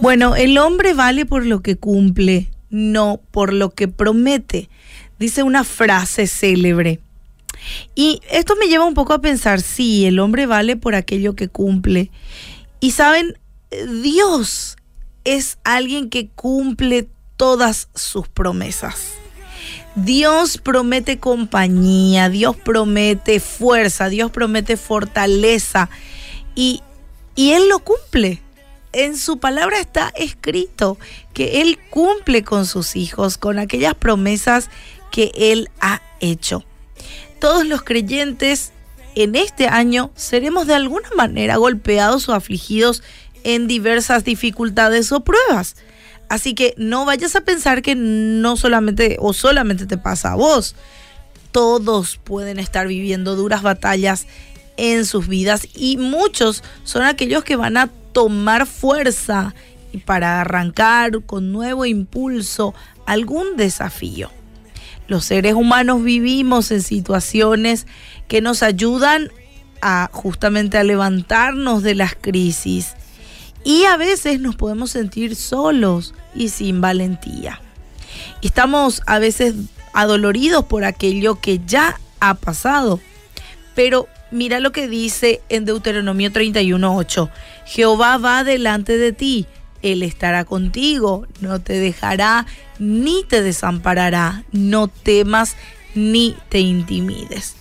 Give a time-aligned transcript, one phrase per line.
[0.00, 4.68] Bueno, el hombre vale por lo que cumple, no por lo que promete.
[5.18, 6.98] Dice una frase célebre.
[7.94, 11.48] Y esto me lleva un poco a pensar, sí, el hombre vale por aquello que
[11.48, 12.10] cumple.
[12.80, 13.38] Y saben,
[14.02, 14.76] Dios
[15.24, 19.21] es alguien que cumple todas sus promesas.
[19.94, 25.90] Dios promete compañía, Dios promete fuerza, Dios promete fortaleza
[26.54, 26.82] y,
[27.34, 28.40] y Él lo cumple.
[28.92, 30.98] En su palabra está escrito
[31.32, 34.68] que Él cumple con sus hijos, con aquellas promesas
[35.10, 36.64] que Él ha hecho.
[37.40, 38.72] Todos los creyentes
[39.14, 43.02] en este año seremos de alguna manera golpeados o afligidos
[43.44, 45.76] en diversas dificultades o pruebas.
[46.28, 50.74] Así que no vayas a pensar que no solamente o solamente te pasa a vos.
[51.50, 54.26] Todos pueden estar viviendo duras batallas
[54.76, 59.54] en sus vidas y muchos son aquellos que van a tomar fuerza
[60.06, 62.74] para arrancar con nuevo impulso
[63.06, 64.30] algún desafío.
[65.08, 67.86] Los seres humanos vivimos en situaciones
[68.28, 69.30] que nos ayudan
[69.82, 72.94] a justamente a levantarnos de las crisis
[73.64, 77.60] y a veces nos podemos sentir solos y sin valentía.
[78.42, 79.54] Estamos a veces
[79.92, 83.00] adoloridos por aquello que ya ha pasado.
[83.74, 87.30] Pero mira lo que dice en Deuteronomio 31:8.
[87.66, 89.46] Jehová va delante de ti,
[89.82, 92.46] él estará contigo, no te dejará
[92.78, 95.56] ni te desamparará, no temas
[95.94, 97.56] ni te intimides.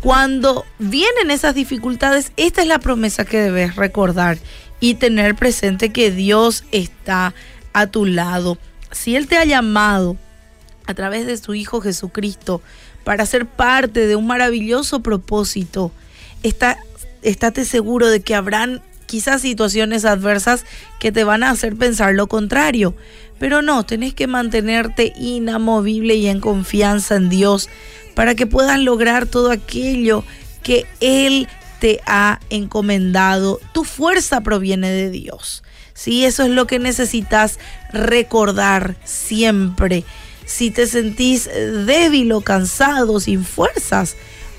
[0.00, 4.38] Cuando vienen esas dificultades, esta es la promesa que debes recordar
[4.80, 7.34] y tener presente que Dios está
[7.72, 8.58] a tu lado.
[8.92, 10.16] Si Él te ha llamado
[10.86, 12.62] a través de su Hijo Jesucristo
[13.04, 15.92] para ser parte de un maravilloso propósito,
[16.42, 16.78] está,
[17.22, 20.64] estate seguro de que habrán quizás situaciones adversas
[21.00, 22.94] que te van a hacer pensar lo contrario.
[23.38, 27.68] Pero no, tenés que mantenerte inamovible y en confianza en Dios
[28.14, 30.24] para que puedas lograr todo aquello
[30.62, 31.48] que Él
[31.80, 33.60] te ha encomendado.
[33.72, 35.62] Tu fuerza proviene de Dios.
[35.94, 37.58] Sí, eso es lo que necesitas
[37.92, 40.04] recordar siempre.
[40.46, 44.16] Si te sentís débil o cansado, sin fuerzas,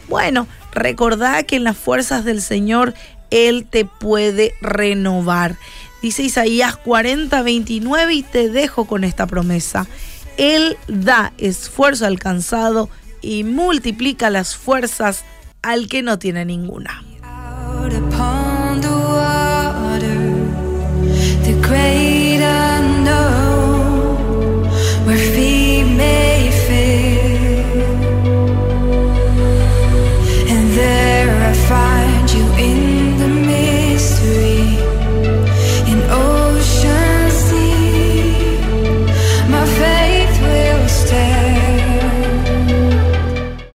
[0.08, 2.94] bueno, recordá que en las fuerzas del Señor
[3.32, 5.58] Él te puede renovar.
[6.02, 9.88] Dice Isaías 40, 29 y te dejo con esta promesa.
[10.38, 12.90] Él da esfuerzo al cansado
[13.22, 15.26] y multiplica las fuerzas
[15.62, 17.04] al que no tiene ninguna.
[17.80, 18.59] poured upon